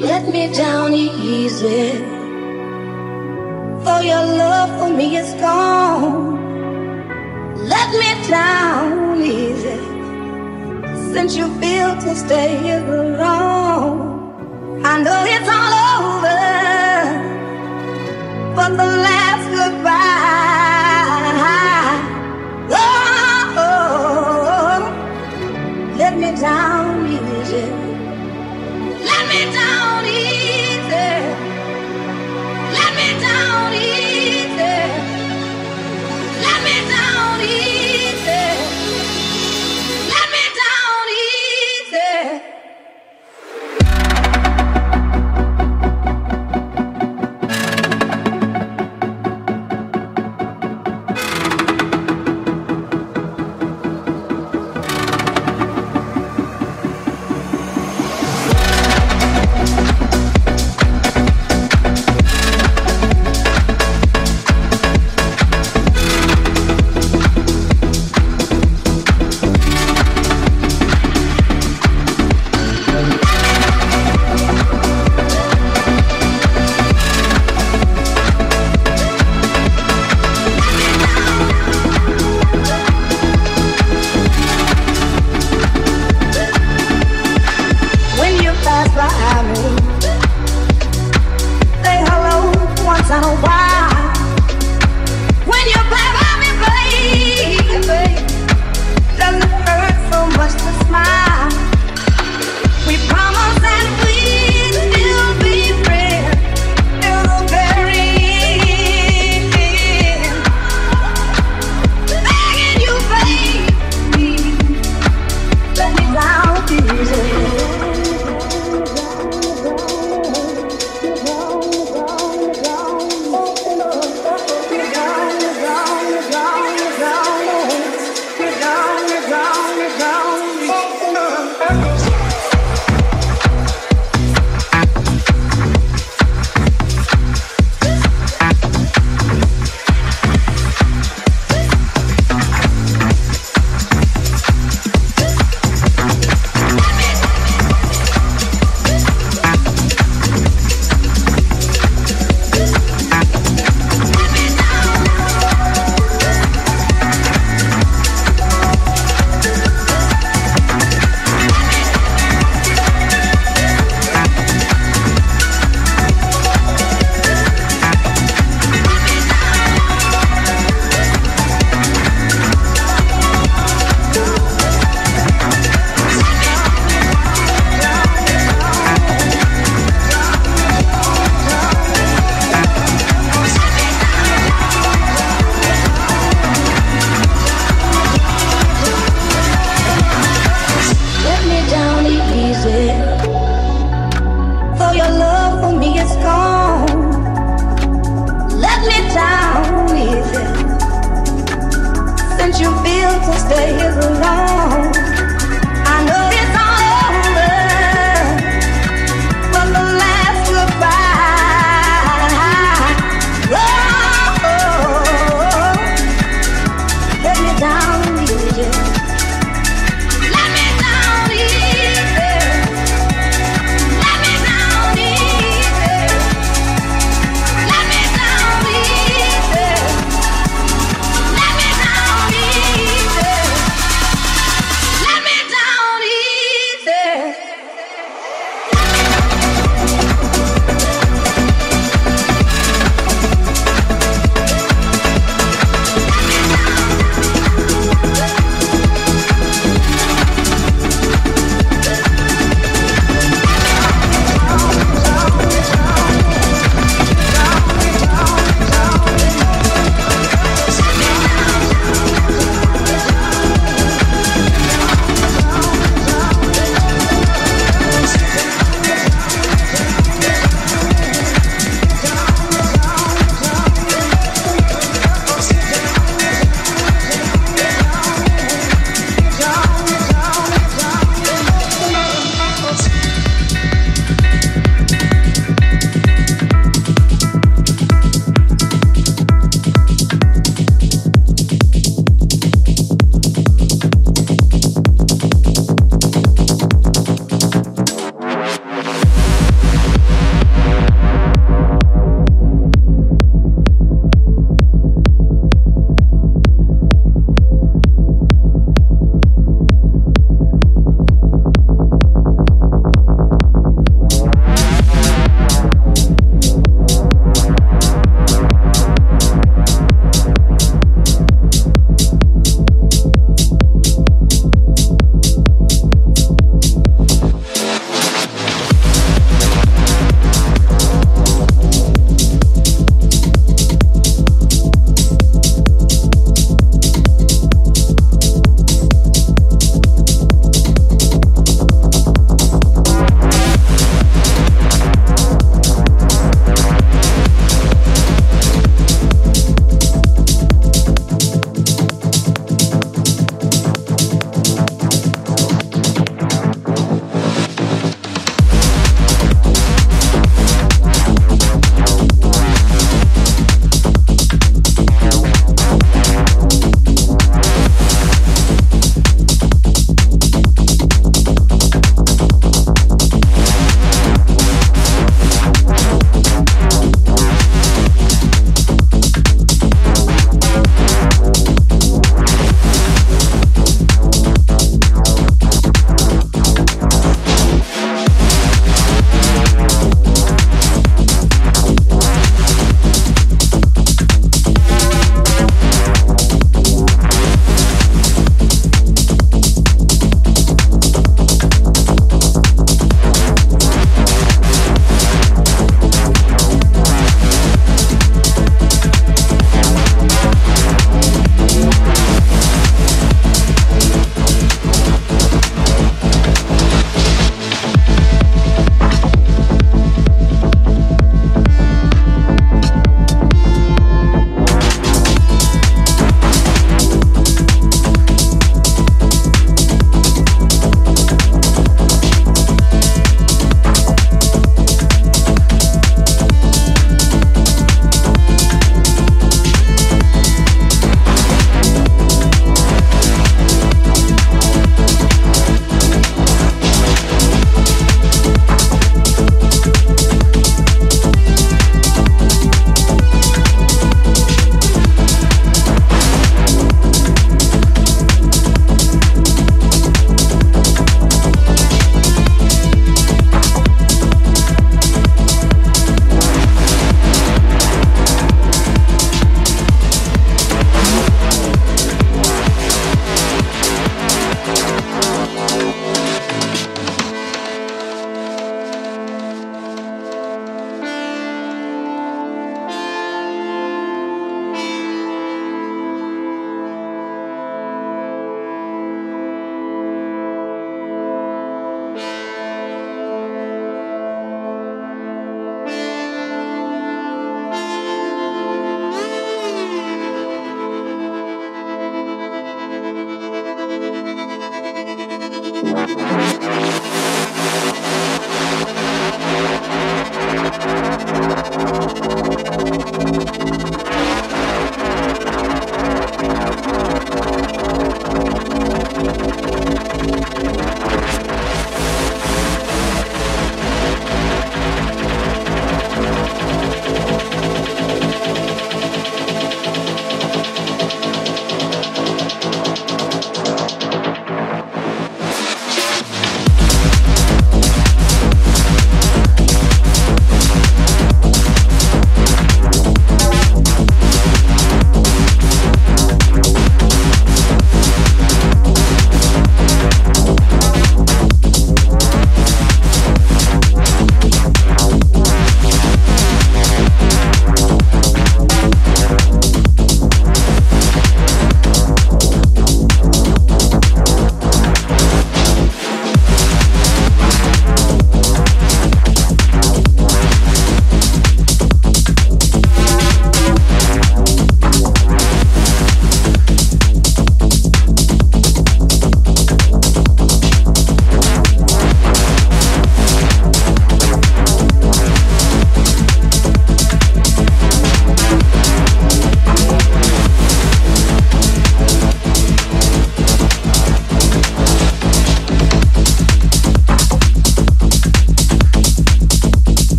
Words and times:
let 0.00 0.26
me 0.32 0.50
down 0.52 0.94
easy. 0.94 1.92
For 3.84 4.00
your 4.02 4.24
love 4.42 4.70
for 4.78 4.90
me 4.96 5.16
is 5.16 5.34
gone. 5.34 6.40
Let 7.68 7.90
me 8.00 8.28
down 8.28 9.20
easy. 9.20 9.78
Since 11.12 11.36
you 11.36 11.48
feel 11.60 11.94
to 12.04 12.16
stay 12.16 12.56
here 12.62 12.86
alone, 12.86 14.82
I 14.84 15.02
know 15.02 15.24
it's 15.34 15.48
all 15.58 15.74
over. 15.96 16.44
But 18.56 18.70
the 18.70 18.88
last 19.06 19.44
goodbye. 19.50 20.39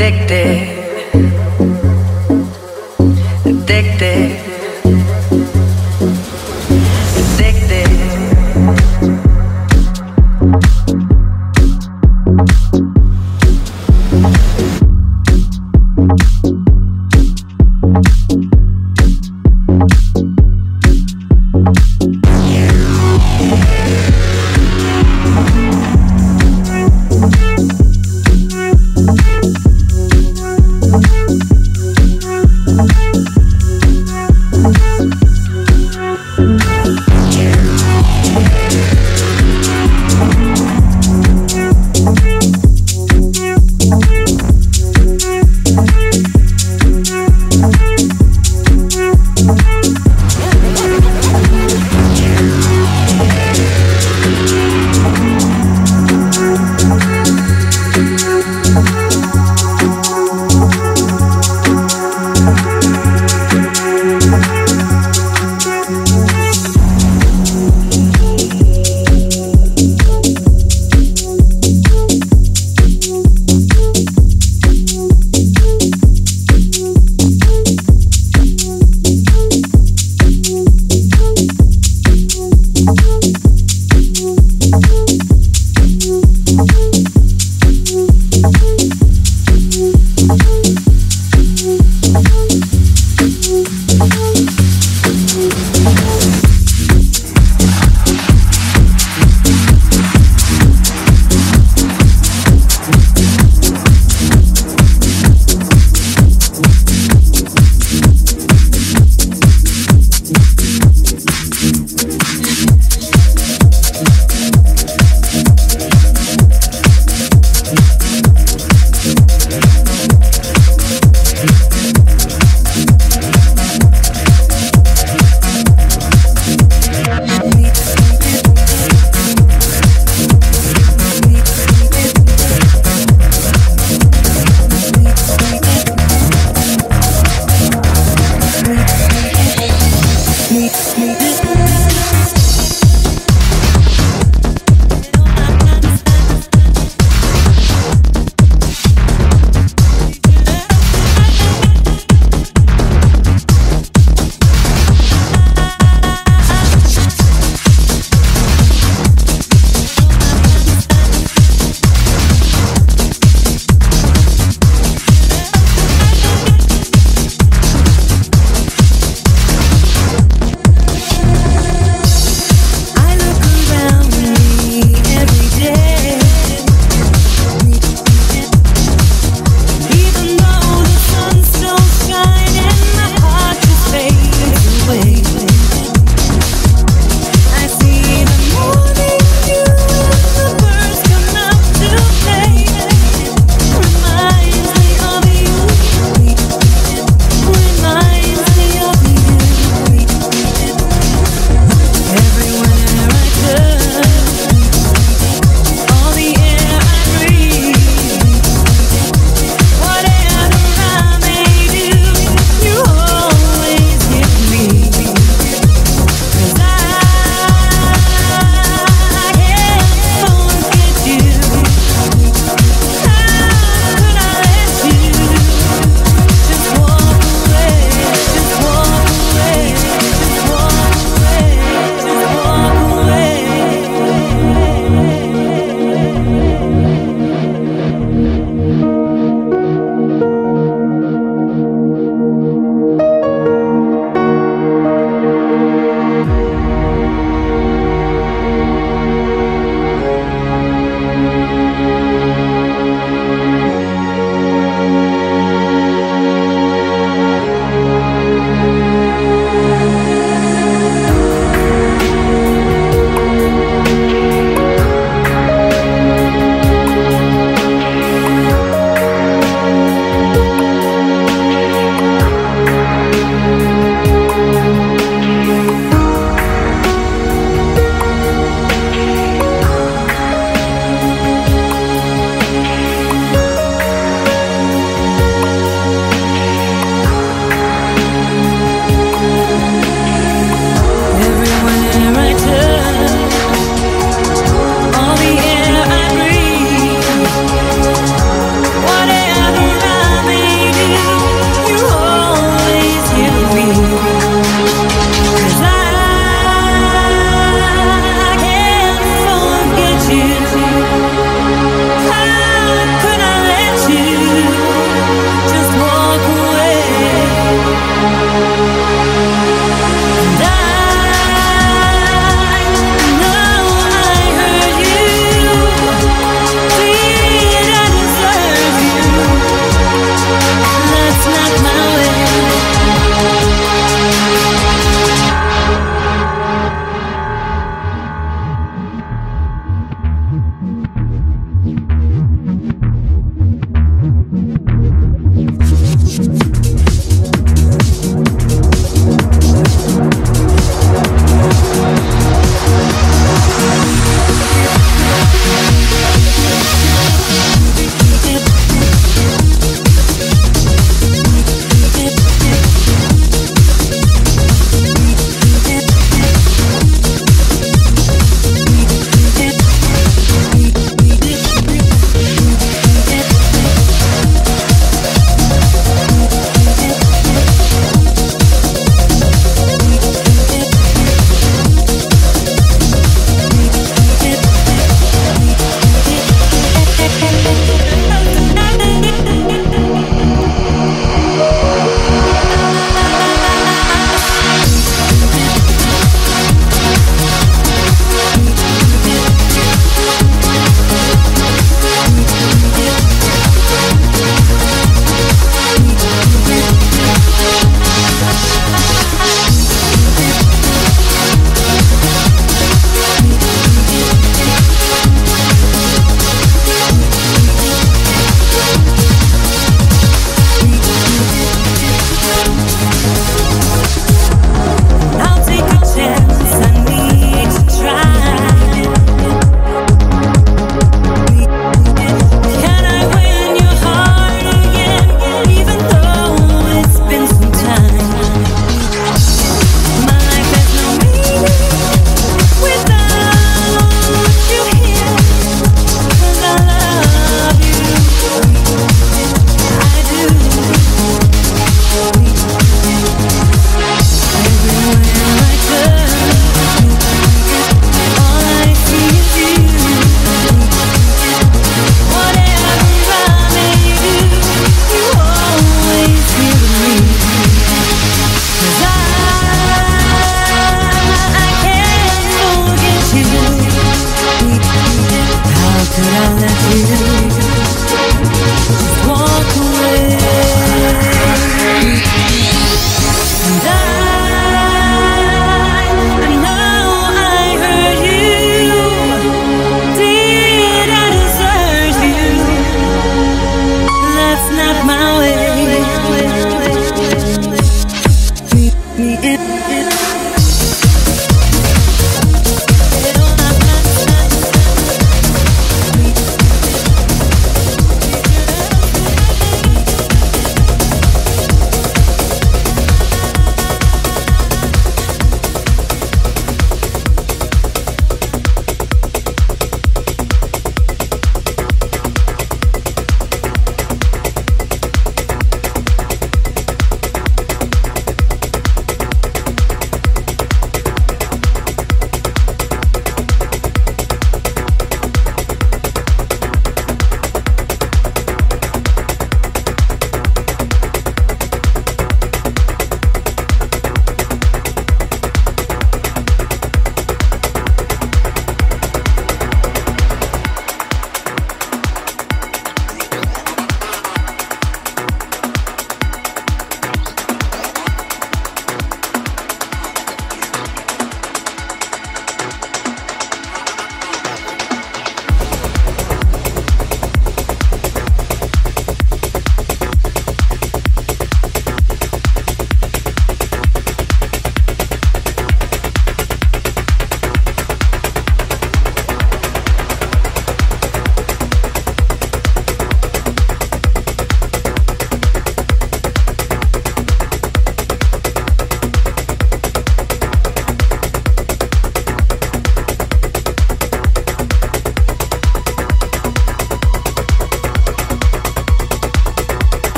Addicted, 0.00 0.79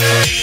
Yeah. 0.00 0.39